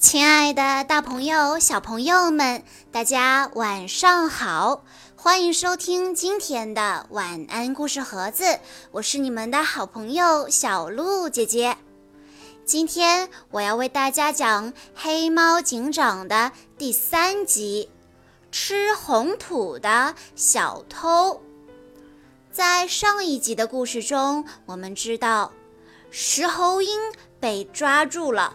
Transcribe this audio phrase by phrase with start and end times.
[0.00, 4.82] 亲爱的，大朋友、小朋友们，大家晚上好！
[5.14, 8.60] 欢迎收听今天的晚安故事盒子，
[8.92, 11.76] 我是你们的好朋友小鹿姐姐。
[12.64, 17.90] 今天我要为大家讲《黑猫警长》的第三集
[18.50, 21.34] 《吃红土的小偷》。
[22.50, 25.52] 在上一集的故事中，我们知道
[26.10, 26.98] 石猴鹰
[27.38, 28.54] 被抓住了。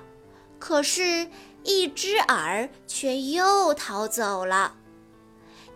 [0.67, 1.29] 可是，
[1.63, 4.73] 一只耳却又逃走了。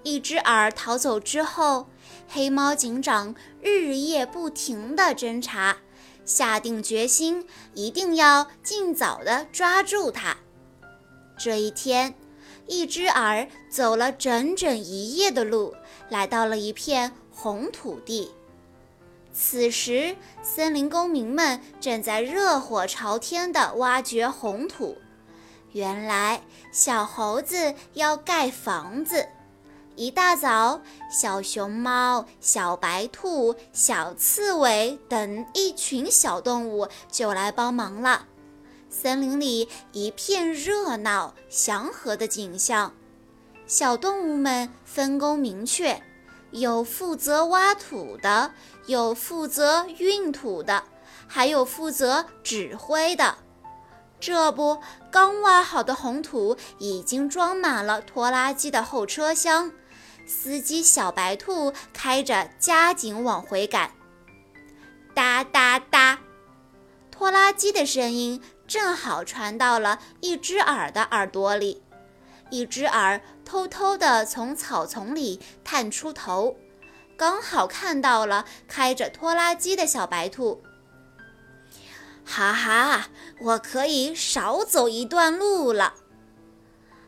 [0.01, 1.87] 一只耳逃走之后，
[2.27, 5.77] 黑猫警长日夜不停地侦查，
[6.25, 10.35] 下定决心一定要尽早地抓住它。
[11.37, 12.15] 这一天，
[12.65, 15.75] 一只耳走了整整一夜的路，
[16.09, 18.31] 来到了一片红土地。
[19.31, 24.97] 此时，森林公民们正在热火朝天地挖掘红土。
[25.71, 29.27] 原来，小猴子要盖房子。
[29.95, 38.25] 一大早，小熊猫、小白兔、小刺猬等一群小动物就来帮忙了。
[38.89, 42.93] 森林里一片热闹、祥和的景象。
[43.67, 46.01] 小动物们分工明确。
[46.51, 48.51] 有负责挖土的，
[48.85, 50.83] 有负责运土的，
[51.27, 53.35] 还有负责指挥的。
[54.19, 54.79] 这不，
[55.11, 59.71] 刚挖好的红土已经装满了拖拉机的后车厢，
[60.27, 63.91] 司机小白兔开着加紧往回赶。
[65.13, 66.19] 哒哒哒，
[67.09, 71.81] 拖拉机的声音正好传到了一只耳的耳朵里。
[72.49, 76.55] 一只耳偷偷地从草丛里探出头，
[77.17, 80.61] 刚好看到了开着拖拉机的小白兔。
[82.25, 83.07] 哈哈，
[83.39, 85.95] 我可以少走一段路了。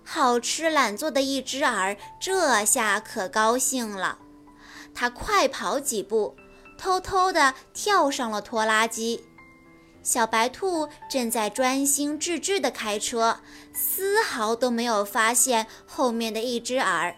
[0.03, 4.17] 好吃懒做的一只耳这下可高兴了，
[4.93, 6.35] 它快跑几步，
[6.77, 9.23] 偷偷地跳上了拖拉机。
[10.03, 13.39] 小白兔正在专心致志地开车，
[13.73, 17.15] 丝毫都没有发现后面的一只耳。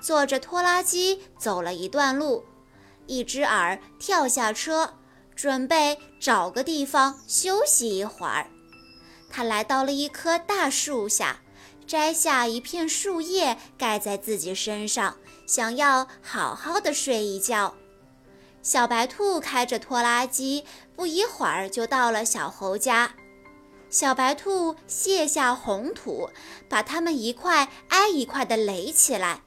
[0.00, 2.44] 坐着拖拉机走了一段路，
[3.06, 4.94] 一只耳跳下车，
[5.34, 8.46] 准备找个地方休息一会儿。
[9.28, 11.40] 他来到了一棵大树下，
[11.86, 17.74] 摘下一片树叶盖在自己身上，想要好好的睡一觉。
[18.62, 20.64] 小白兔开着拖拉机，
[21.00, 23.14] 不一会儿就到了小猴家。
[23.88, 26.28] 小白兔卸下红土，
[26.68, 29.40] 把它们一块挨一块地垒起来。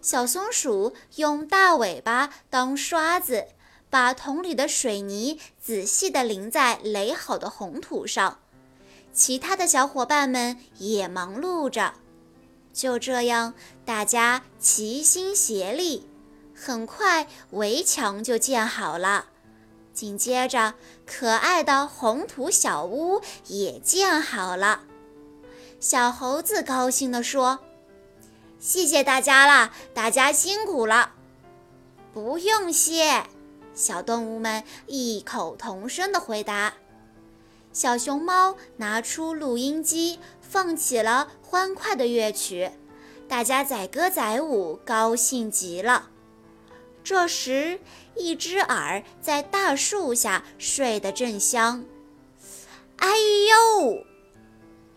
[0.00, 3.48] 小松鼠用大尾巴当刷子，
[3.90, 8.38] 把桶里的水泥仔细地淋在垒好的红土上。
[9.12, 11.92] 其他的小伙伴们也忙碌着。
[12.72, 13.52] 就这样，
[13.84, 16.08] 大家齐心协力。
[16.54, 19.26] 很快，围墙就建好了。
[19.98, 24.82] 紧接着，可爱的红土小屋也建好了。
[25.80, 27.58] 小猴子高兴地说
[28.60, 31.14] ：“谢谢大家了，大家辛苦了。”
[32.14, 33.24] 不用谢，
[33.74, 36.74] 小动物们异口同声地回答。
[37.72, 42.70] 小熊猫拿出录音机，放起了欢快的乐曲，
[43.28, 46.10] 大家载歌载舞，高兴极了。
[47.08, 47.80] 这时，
[48.16, 51.82] 一只耳在大树下睡得正香。
[52.98, 53.08] 哎
[53.48, 54.04] 呦！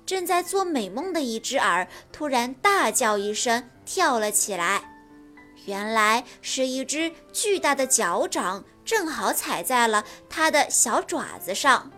[0.05, 4.83] 正在做美梦的一只耳突然大叫一声，跳了起来。
[5.63, 11.89] 原来是一只巨大的脚掌正好踩在了它的小爪子上。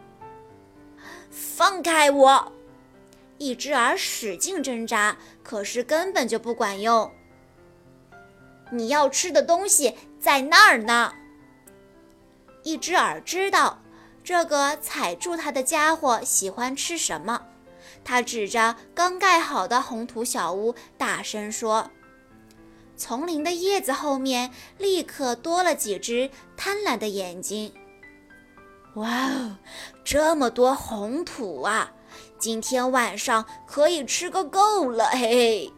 [1.31, 2.51] 放开我！
[3.39, 7.11] 一只耳使劲挣扎，可是根本就不管用。
[8.73, 11.13] 你要吃的东西在那儿呢。
[12.63, 13.81] 一只耳知道
[14.23, 17.41] 这个踩住它的家伙喜欢吃什么，
[18.03, 21.91] 它指着刚盖好的红土小屋，大声说
[22.95, 27.73] ：“丛林的叶子后面立刻多了几只贪婪的眼睛。”
[28.95, 29.57] 哇哦，
[30.05, 31.91] 这么多红土啊！
[32.37, 35.73] 今天晚上可以吃个够了，嘿嘿。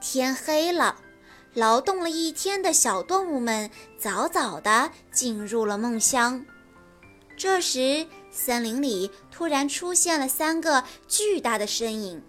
[0.00, 0.96] 天黑了。
[1.54, 6.44] 劳动了一天的小动物们早早地进入了梦乡。
[7.36, 12.22] 这时，森林里突然出现了三个巨大的身影。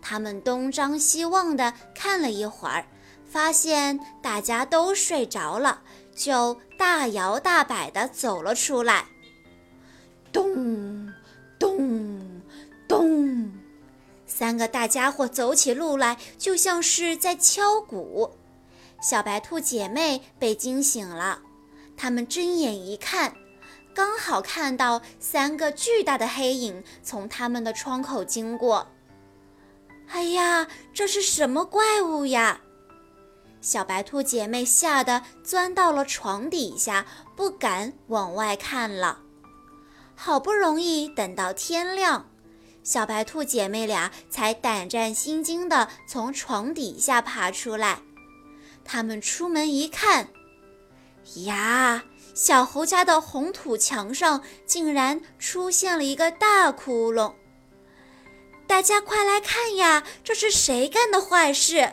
[0.00, 2.86] 他们东张西望地看了一会儿，
[3.28, 5.82] 发现大家都睡着了，
[6.14, 9.06] 就大摇大摆地走了出来。
[10.30, 11.12] 咚
[11.58, 12.42] 咚
[12.86, 13.50] 咚！
[14.26, 18.37] 三个大家伙走起路来就像是在敲鼓。
[19.00, 21.40] 小白兔姐妹被惊醒了，
[21.96, 23.34] 她们睁眼一看，
[23.94, 28.88] 刚好看到三个巨大的黑影从他们的窗口经过。
[30.08, 32.60] 哎呀，这是什么怪物呀！
[33.60, 37.06] 小白兔姐妹吓得钻到了床底下，
[37.36, 39.20] 不敢往外看了。
[40.14, 42.28] 好不容易等到天亮，
[42.82, 48.02] 小白兔姐妹俩才胆战心惊地从床底下爬出来。
[48.90, 50.30] 他们出门一看，
[51.44, 52.04] 呀，
[52.34, 57.34] 小猴家的红土墙上竟然出现了一个大窟窿！
[58.66, 61.92] 大家快来看呀，这是谁干的坏事？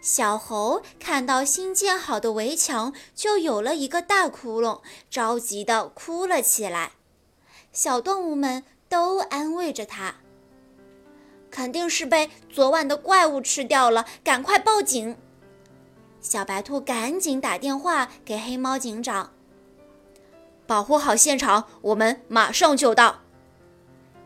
[0.00, 4.80] 小猴看到新建好的围墙就有了一个大窟窿，
[5.10, 6.92] 着急的哭了起来。
[7.70, 10.14] 小动物们都安慰着他
[11.52, 15.16] ：“肯定是被昨晚的怪物吃掉了，赶快报警！”
[16.20, 19.32] 小白兔赶紧打电话给黑猫警长
[20.66, 23.20] ：“保护好现场，我们马上就到。”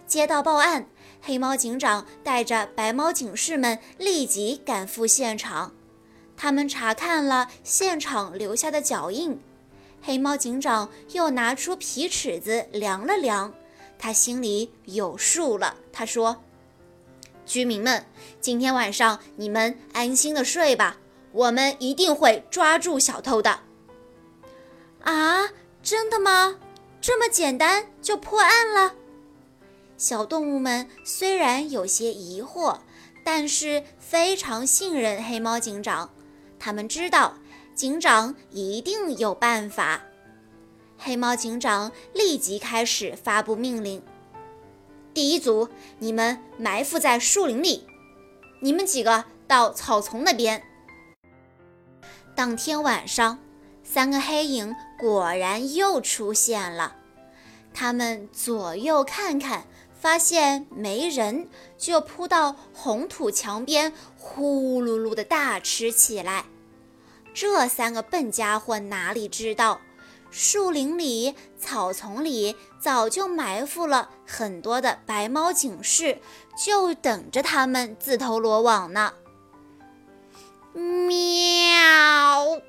[0.06, 0.87] 接到报案。
[1.23, 5.75] 黑猫警长带着白猫警士们立即赶赴现场，
[6.37, 9.40] 他们查看了现场留下的脚印。
[10.00, 13.52] 黑猫警长又拿出皮尺子量了量，
[13.99, 15.75] 他心里有数了。
[15.93, 16.44] 他说
[17.47, 18.05] ：“居民们，
[18.41, 20.99] 今天晚上你们安心的睡吧，
[21.33, 23.61] 我们一定会抓住小偷的。”
[25.03, 25.49] 啊，
[25.83, 26.59] 真的吗？
[27.01, 28.95] 这么简单就破案了？
[29.97, 32.79] 小动物们虽然有些疑惑，
[33.25, 36.11] 但是非常信任黑猫警长。
[36.59, 37.35] 他们知道
[37.75, 40.03] 警长一定有办法。
[40.99, 44.03] 黑猫警长立即开始发布命令
[45.17, 45.67] ：“第一组，
[45.99, 47.87] 你们埋伏在树林里；
[48.61, 50.63] 你们几个到草丛那边。”
[52.37, 53.39] 当天晚上，
[53.83, 56.97] 三个黑影果然又出现了。
[57.73, 59.65] 他们左右看看。
[59.99, 61.49] 发现没人，
[61.79, 66.45] 就扑到红土墙边，呼噜噜的大吃起来。
[67.35, 69.81] 这三个笨家伙哪里知道，
[70.31, 76.19] 树林里、草丛里早就埋伏了很多的白猫警士，
[76.62, 79.12] 就等着他们自投罗网呢。
[80.75, 82.61] 喵！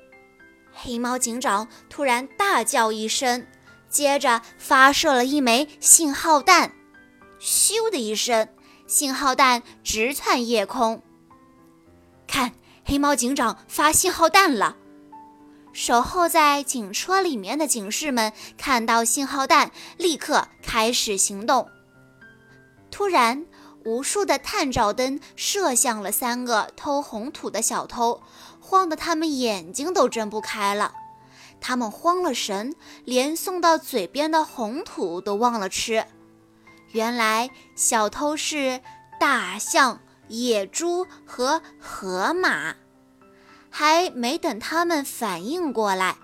[0.72, 3.46] 黑猫警长突然大叫一声，
[3.90, 6.72] 接着发射了一枚信号弹。
[7.40, 8.48] 咻的一声，
[8.86, 11.02] 信号弹直窜夜空。
[12.26, 12.52] 看，
[12.84, 14.76] 黑猫警长发信号弹了。
[15.72, 21.68] 守候在警车里面的警士们看到信号弹，立刻开始行动。
[22.90, 23.46] 突然，
[23.84, 28.22] 无数的探照灯射向了三个偷红土的小偷，
[28.60, 30.92] 慌得他们眼睛都睁不开了。
[31.60, 32.74] 他们慌了神，
[33.04, 36.04] 连送到嘴边的红土都忘了吃。
[36.92, 38.80] 原来小偷是
[39.20, 42.74] 大象、野猪和河马，
[43.70, 46.16] 还没等他们反应过来，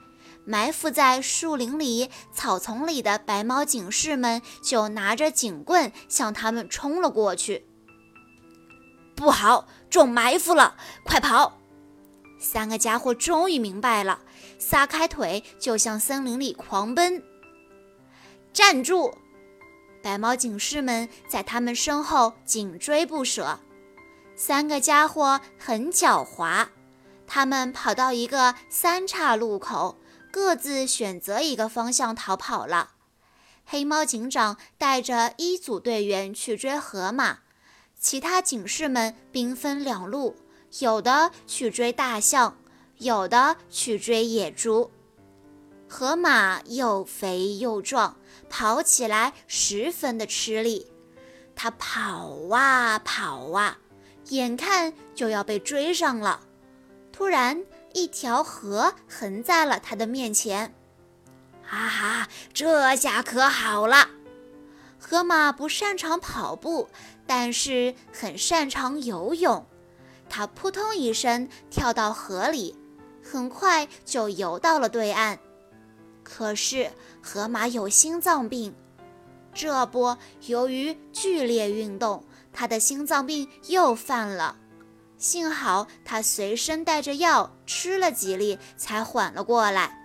[0.45, 7.67] 埋伏在树林里、草丛里的白猫警士们就拿着警棍向他们冲了过去。
[9.15, 10.77] 不好，中埋伏了！
[11.05, 11.61] 快跑！
[12.41, 14.21] 三个家伙终于明白了，
[14.59, 17.23] 撒开腿就向森林里狂奔。
[18.53, 19.15] 站住！
[20.03, 23.59] 白猫警士们在他们身后紧追不舍。
[24.37, 26.67] 三个家伙很狡猾，
[27.27, 29.99] 他们跑到一个三岔路口，
[30.31, 32.91] 各自选择一个方向逃跑了。
[33.65, 37.39] 黑猫警长带着一组队员去追河马，
[37.99, 40.37] 其他警士们兵分两路，
[40.81, 42.57] 有的去追大象，
[42.99, 44.91] 有的去追野猪。
[45.89, 48.17] 河马又肥又壮，
[48.51, 50.91] 跑起来十分的吃力。
[51.57, 53.79] 它跑啊跑啊，
[54.31, 56.41] 眼看就要被追上了。
[57.17, 60.75] 突然，一条河横在了他的面前。
[61.63, 64.09] 哈哈，这下可好了！
[64.99, 66.89] 河马不擅长跑步，
[67.25, 69.65] 但是很擅长游泳。
[70.29, 72.77] 它扑通一声跳到河里，
[73.23, 75.39] 很快就游到了对岸。
[76.25, 76.91] 可是
[77.23, 78.75] 河马有心脏病，
[79.55, 80.17] 这不，
[80.47, 84.57] 由于剧烈运动，他的心脏病又犯了。
[85.25, 89.99] 幸好他随身带着药，吃了几粒才缓了过来。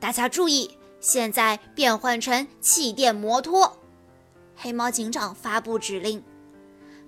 [0.00, 3.78] 大家注意，现在变换成气垫摩托。
[4.56, 6.20] 黑猫警长发布指令。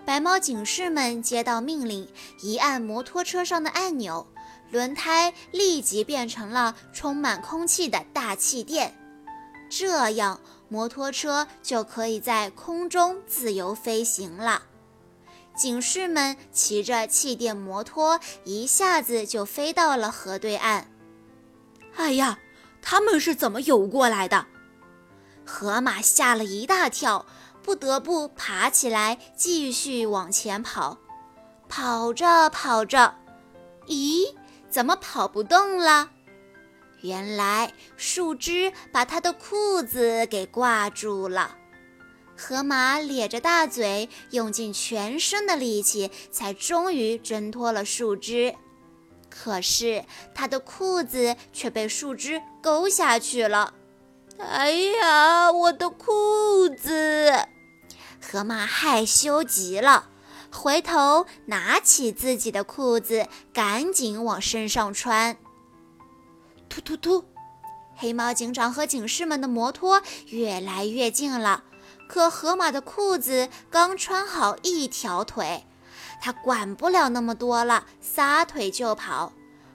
[0.05, 2.09] 白猫警士们接到命令，
[2.43, 4.25] 一按摩托车上的按钮，
[4.71, 8.95] 轮胎立即变成了充满空气的大气垫，
[9.69, 14.63] 这样摩托车就可以在空中自由飞行了。
[15.55, 20.91] 警士们骑着气垫摩托，一下子就飞到了河对岸。
[21.97, 22.39] 哎呀，
[22.81, 24.47] 他们是怎么游过来的？
[25.45, 27.27] 河马吓了一大跳。
[27.65, 30.99] 不得不爬起来，继续往前跑。
[31.69, 33.15] 跑着跑着，
[33.87, 34.35] 咦，
[34.69, 36.11] 怎么跑不动了？
[37.03, 41.57] 原来树枝把他的裤子给挂住了。
[42.43, 48.57] 河马咧着大嘴，用尽全身的力气，才终于挣脱了树枝。
[49.31, 53.75] 可是他的裤子却被树枝勾下去了。
[54.39, 57.33] 哎呀，我的裤子！
[58.21, 60.09] 河马害羞极了，
[60.51, 65.37] 回头拿起自己的裤子，赶紧往身上穿。
[66.69, 67.25] 突突突！
[67.95, 71.63] 黑猫警长和警士们的摩托越来越近了，
[72.13, 75.65] 可河马的裤子刚穿好一条腿，
[76.21, 79.33] 他管不了那么多了，撒腿就跑。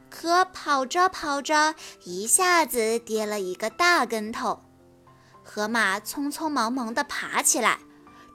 [0.08, 4.62] 可跑着跑着，一下子跌了一个大跟头。
[5.44, 7.80] 河马匆匆忙忙地爬起来。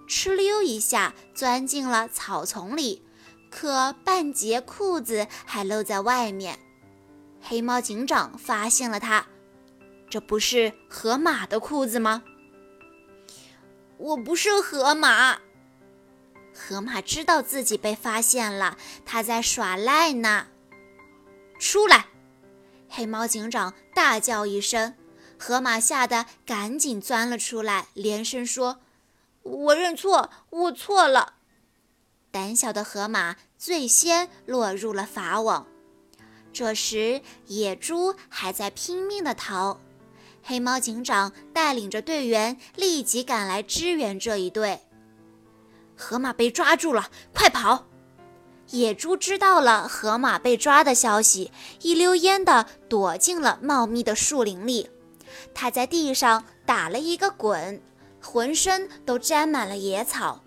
[0.09, 3.07] 哧溜一下钻进了草丛里，
[3.53, 6.59] 可半截裤子还露在外面。
[7.41, 9.25] 黑猫警长发现了他，
[10.11, 12.25] 这不是河马的裤子吗？
[14.03, 15.39] 我不是河马。
[16.53, 20.49] 河马知道自己被发现了，他在耍赖呢。
[21.61, 22.07] 出来！
[22.89, 24.95] 黑猫警长大叫一声，
[25.39, 28.81] 河马吓得赶紧钻了出来，连声说。
[29.45, 31.35] 我认错，我错了。
[32.33, 35.69] 胆小的河马最先落入了法网。
[36.53, 39.81] 这时，野猪还在拼命地逃。
[40.43, 44.81] 黑猫警长带领着队员立即赶来支援这一队。
[45.97, 47.87] 河马被抓住了，快跑！
[48.71, 54.91] 野猪知道了河马被抓的消息，一溜烟地躲进了茂密的树林里。
[55.55, 57.81] 他在地上打了一个滚。
[58.25, 60.45] 浑身都沾满了野草，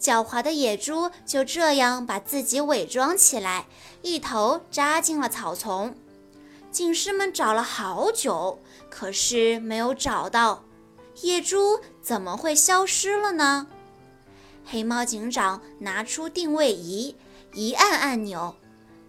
[0.00, 3.66] 狡猾的野猪就这样把自己伪装起来，
[4.02, 5.96] 一头扎进了草丛。
[6.70, 8.60] 警士们找了好久，
[8.94, 10.64] 可是没有找到
[11.22, 13.66] 野猪，怎么会消失了呢？
[14.66, 17.16] 黑猫警长拿出定位仪，
[17.54, 18.54] 一按按钮，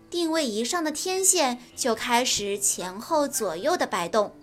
[0.09, 4.33] 定位仪上的天线就开始前后左右的摆动，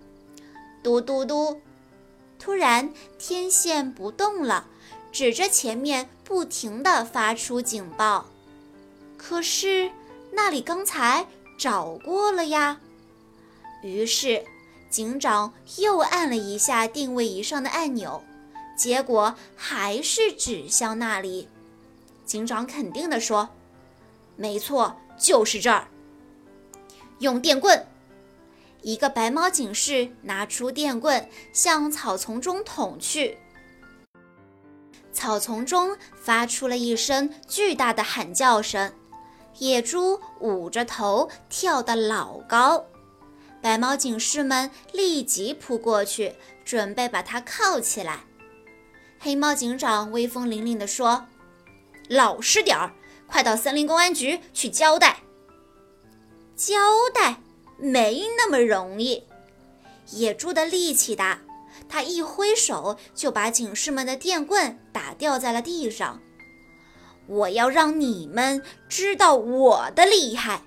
[0.82, 1.58] 嘟嘟嘟。
[2.38, 4.66] 突然，天线不动了，
[5.10, 8.26] 指着前面不停地发出警报。
[9.16, 9.90] 可是
[10.32, 11.26] 那里刚才
[11.58, 12.78] 找过了呀。
[13.82, 14.44] 于是
[14.90, 18.22] 警长又按了一下定位仪上的按钮，
[18.76, 21.48] 结果还是指向那里。
[22.26, 23.48] 警长肯定地说
[24.34, 25.86] ：“没错，就是这儿。”
[27.20, 27.86] 用电棍。
[28.82, 33.38] 一个白猫警士拿出电棍，向草丛中捅去。
[35.12, 38.92] 草丛中发出了一声巨大的喊叫声，
[39.58, 42.86] 野猪捂着头跳得老高。
[43.62, 48.24] 白猫警士们立即扑过去，准备把它铐起来。
[49.18, 51.26] 黑猫警长威风凛凛地说
[52.08, 52.92] ：“老实点儿，
[53.26, 55.20] 快到森林公安局去交代。”
[56.56, 56.74] 交
[57.14, 57.40] 代。
[57.82, 59.24] 没那么容易，
[60.10, 61.40] 野猪的力气大，
[61.88, 66.20] 他一挥手就把警士们的电棍打掉在了地上。
[67.26, 70.60] 我要让你们知道我的厉害！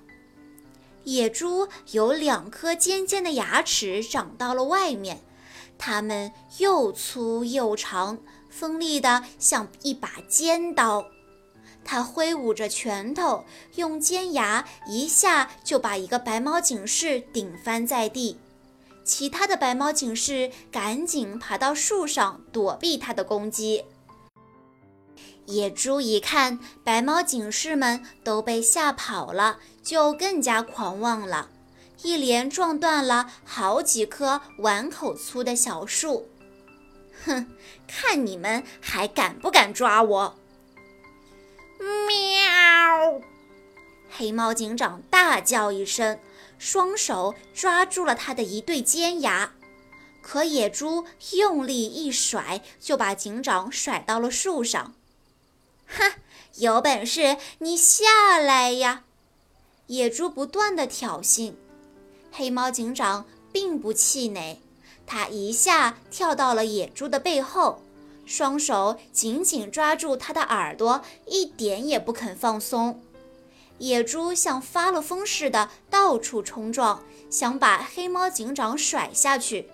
[1.04, 5.22] 野猪有两颗尖尖的牙齿长到了外面，
[5.78, 8.20] 它们又粗又长，
[8.50, 11.06] 锋利的像一把尖刀。
[11.86, 13.44] 他挥舞着拳头，
[13.76, 18.38] 用尖牙一下就把一个白猫警士顶翻在地。
[19.04, 23.84] 其他的白猫警士赶紧爬到树上躲避他的攻击。
[25.46, 31.50] 野猪一看白猫警士们都被吓跑了，就更加狂妄了，
[32.02, 36.30] 一连撞断了好几棵碗口粗的小树。
[37.26, 37.48] 哼，
[37.88, 40.36] 看你们还敢不敢抓我！
[42.08, 43.22] 喵！
[44.10, 46.20] 黑猫警长大叫一声，
[46.58, 49.54] 双手抓住了他的一对尖牙。
[50.22, 54.94] 可野猪用力一甩，就把警长甩到了树上。
[55.98, 56.12] 哼，
[56.56, 59.04] 有本事你下来呀！
[59.88, 61.54] 野猪不断的挑衅。
[62.32, 64.60] 黑猫警长并不气馁，
[65.06, 67.82] 他一下跳到了野猪的背后，
[68.26, 73.02] 双手紧紧抓住它的耳朵，一点也不肯放松。
[73.80, 79.70] 野猪像发了疯似的到处冲撞，想把黑猫警长甩下去。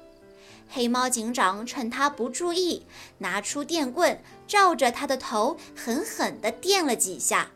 [0.71, 2.85] 黑猫警长趁他不注意，
[3.17, 7.49] 拿出电棍，照着他的头狠狠地电了几下。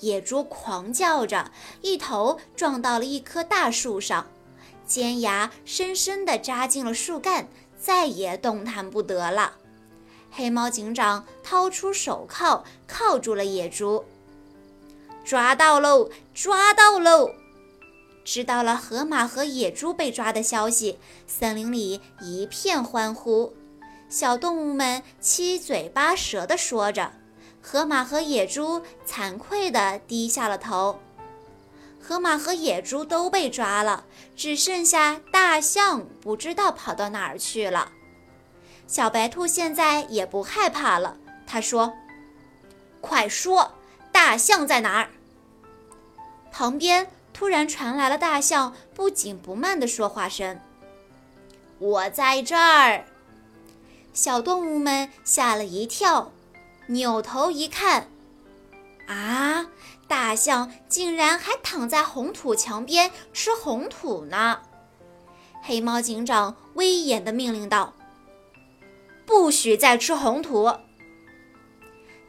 [0.00, 1.50] 野猪狂叫着，
[1.82, 4.28] 一头撞到了一棵大树上，
[4.86, 9.54] 尖牙深深地扎进了树干，再也动弹不得了。
[10.30, 14.04] 黑猫警长掏出手铐，铐住了野猪。
[15.24, 16.08] 抓到喽！
[16.32, 17.32] 抓到喽！
[18.30, 23.54] 知道了河马和野猪被抓的消息，森林里一片欢呼。
[24.10, 27.10] 小动物们七嘴八舌地说着，
[27.62, 31.00] 河马和野猪惭愧地低下了头。
[31.98, 34.04] 河马和野猪都被抓了，
[34.36, 37.92] 只剩下大象不知道跑到哪儿去了。
[38.86, 41.16] 小白兔现在也不害怕了，
[41.46, 41.94] 他说
[43.00, 43.72] ：“快说，
[44.12, 45.08] 大象在哪儿？”
[46.52, 47.10] 旁边。
[47.38, 50.58] 突然传来了大象不紧不慢的说话声
[51.78, 53.04] ：“我在这儿。”
[54.12, 56.32] 小动物们吓了一跳，
[56.88, 58.08] 扭头一看，
[59.06, 59.68] 啊，
[60.08, 64.62] 大象竟然还躺在红土墙边吃红土呢！
[65.62, 67.94] 黑猫警长威严地命令道
[69.24, 70.76] ：“不许再吃红土！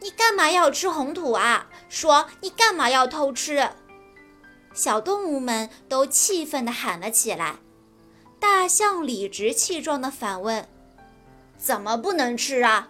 [0.01, 1.68] 你干嘛要吃红土啊？
[1.89, 3.72] 说你干嘛要偷吃？”
[4.74, 7.58] 小动物们都气愤地喊了起来。
[8.40, 10.68] 大象理直气壮地反问
[11.58, 12.90] ：“怎么不能吃啊？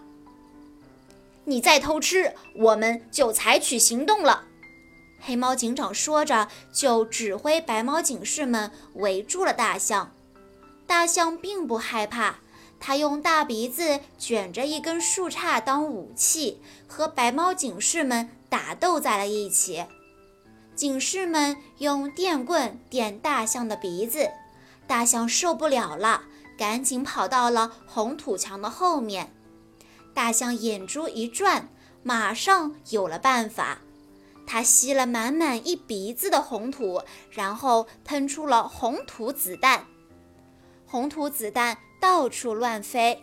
[1.45, 4.45] 你再偷吃，我们就采取行动了。”
[5.19, 10.11] 黑猫警长说着，就指挥白猫警士们围住了大象。
[10.85, 12.35] 大象并不害怕，
[12.79, 19.85] 它用大鼻子卷着一根树杈当武器，和白猫警士们打斗在了一起。
[20.79, 24.31] 警士们用电棍电大象的鼻子，
[24.87, 26.23] 大象受不了了，
[26.57, 29.35] 赶紧跑到了红土墙的后面。
[30.13, 31.67] 大象眼珠一转，
[32.01, 33.79] 马上有了办法。
[34.47, 39.85] 它吸了满满一鼻子的红土，然后喷出了红土子弹。
[40.85, 43.21] 红土子弹到处乱飞，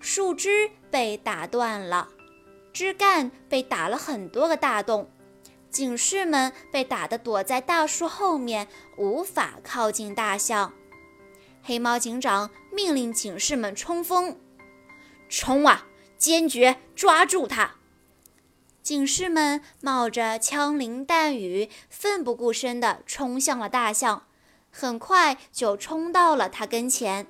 [0.00, 2.08] 树枝被打断了，
[2.72, 5.08] 枝干被打了很多个大洞。
[5.70, 10.74] 警士们被打得躲在大树后面，无法靠近大象。
[11.62, 14.38] 黑猫警长命令警士们冲锋，
[15.28, 15.86] 冲啊！
[16.16, 17.76] 坚决抓住他！
[18.82, 24.24] 警士们冒着枪林弹雨，奋不顾身地冲向了大象，
[24.70, 27.26] 很快就冲到了他跟前。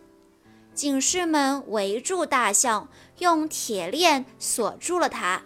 [0.75, 5.43] 警士们围住大象，用铁链锁住了它。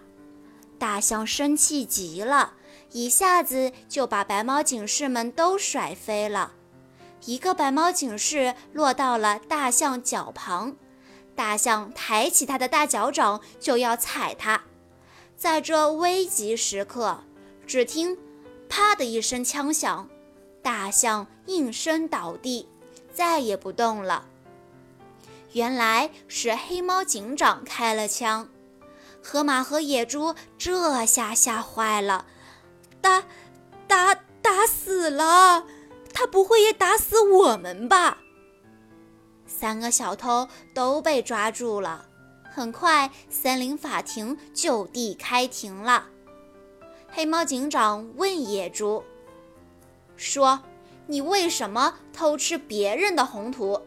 [0.79, 2.53] 大象生气极了。
[2.95, 6.53] 一下子就把白猫警士们都甩飞了，
[7.25, 10.77] 一个白猫警士落到了大象脚旁，
[11.35, 14.61] 大象抬起它的大脚掌就要踩它。
[15.35, 17.19] 在这危急时刻，
[17.67, 18.17] 只听
[18.69, 20.07] “啪”的一声枪响，
[20.61, 22.69] 大象应声倒地，
[23.13, 24.25] 再也不动了。
[25.51, 28.47] 原来是黑猫警长开了枪，
[29.21, 32.27] 河马和野猪这下吓坏了。
[33.05, 33.23] 打，
[33.87, 35.63] 打，打死了！
[36.11, 38.17] 他不会也打死我们吧？
[39.45, 42.07] 三个小偷都被抓住了。
[42.51, 46.07] 很快，森林法庭就地开庭了。
[47.07, 49.03] 黑猫警长问野猪
[50.17, 50.63] ：“说，
[51.05, 53.79] 你为什么偷吃别人的红土？”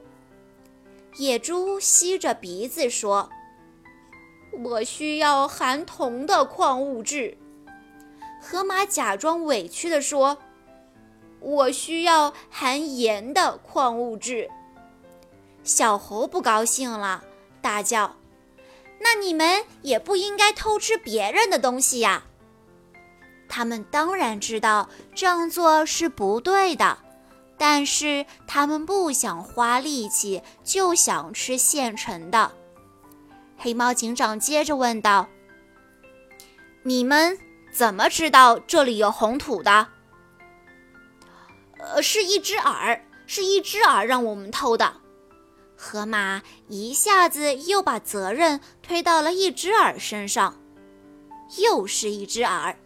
[1.19, 3.29] 野猪吸着鼻子说
[4.63, 7.37] ：“我需要含铜的矿物质。”
[8.41, 10.39] 河马假装委屈地说
[11.41, 14.49] ：“我需要含盐的矿物质。”
[15.65, 17.25] 小猴不高兴了，
[17.61, 18.17] 大叫
[19.01, 22.25] ：“那你们也不应该偷吃别人的东西呀！”
[23.49, 26.99] 他们当然知道这样做是不对的，
[27.57, 32.53] 但是他们不想花力气，就想吃现成的。
[33.57, 35.29] 黑猫警长接着问道
[36.85, 37.39] ：“你们？”
[37.79, 39.87] 怎么知道这里有红土的？
[41.79, 44.95] 呃，是一只耳，是一只耳让我们偷的。
[45.77, 50.61] 河马一下子又把责任推到了一只耳身上，
[51.59, 52.77] 又是一只耳。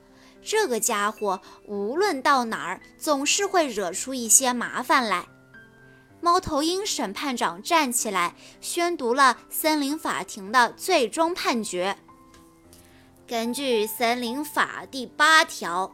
[0.42, 5.24] 这个家伙无论到哪儿，总是会惹出一些麻烦来。
[6.20, 11.96] 猫头鹰审判长站起来，宣读了森林法庭的最终判决。
[13.32, 15.90] 根据森林法第八条，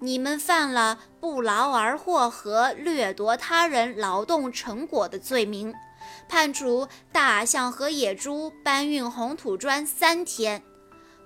[0.00, 5.74] 你们犯了不劳而获和掠夺他人劳动成果的罪名，
[6.30, 10.62] 判处大象和野猪搬运红土砖三天。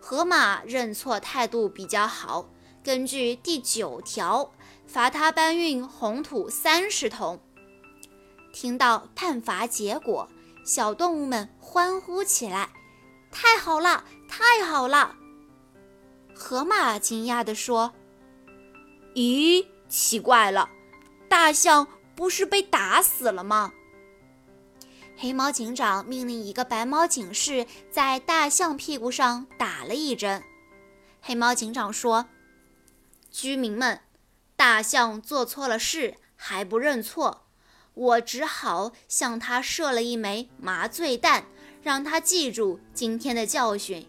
[0.01, 2.49] 河马认错态度比较好。
[2.83, 4.51] 根据第九条，
[4.89, 7.39] 罚他搬运红土三十桶。
[8.53, 10.29] 听到判罚结果，
[10.67, 12.69] 小动物们欢呼起来
[13.31, 15.19] ：“太好了，太好了！”
[16.53, 17.95] 河马惊讶地说
[19.17, 20.69] ：“咦，奇怪了，
[21.27, 23.73] 大象不是被打死了吗？”
[25.17, 30.43] 黑猫警长命令一个白猫警士在大象屁股上打了一针。
[31.23, 32.27] 黑猫警长说。
[33.31, 34.01] 居民们，
[34.55, 37.47] 大象做错了事还不认错，
[37.95, 41.47] 我只好向他射了一枚麻醉弹，
[41.81, 44.07] 让他记住今天的教训。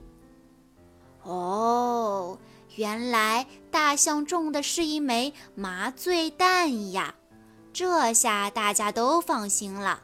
[1.23, 2.37] 哦，
[2.75, 7.15] 原来大象中的是一枚麻醉弹呀！
[7.71, 10.01] 这下大家都放心了。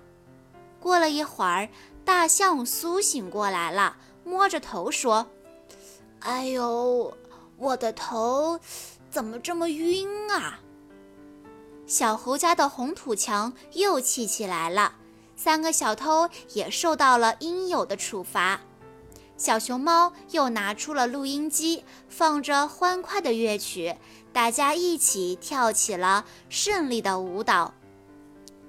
[0.80, 1.70] 过了一会儿，
[2.06, 5.28] 大象苏醒过来了，摸着头说
[6.22, 7.14] ：“哎呦，
[7.58, 8.60] 我的头！”
[9.12, 10.60] 怎么这么晕啊？
[11.86, 14.94] 小猴家的红土墙又砌起来了，
[15.36, 18.62] 三个小偷也受到了应有的处罚。
[19.40, 23.96] 小熊猫又拿出了录音机，放着欢快的乐曲，
[24.34, 27.74] 大家一起跳起了胜利的舞蹈。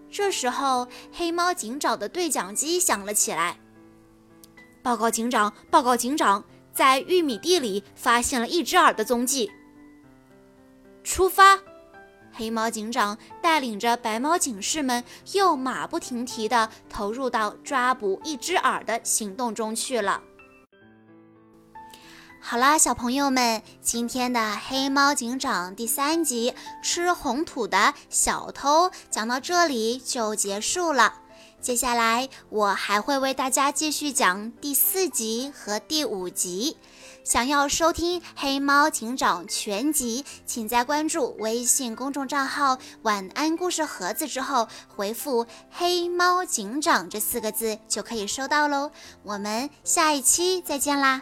[0.09, 3.59] 这时候，黑猫警长的对讲机响了起来
[4.81, 9.51] ：“报告警长，报告警长，在玉米地里发现了一只耳的踪迹。”
[11.03, 11.59] 出发！
[12.33, 15.03] 黑猫警长带领着白猫警士们，
[15.33, 20.23] 又马不停蹄地投入到抓捕一只耳的行动中去了。
[22.43, 31.15] 好啦，小朋友们，今天的《黑猫警长》第三集《吃红土的小偷》讲到这里就结束了。
[31.61, 36.79] 接下来我还会为大家继续讲第四集和第五集。
[37.23, 48.91] 想要收听《黑猫警长》全集，请在关注微信公众账号“晚安故事盒子”之后，回复“黑猫警长”这四个字就可以收到喽。
[49.23, 51.21] 我们下一期再见啦！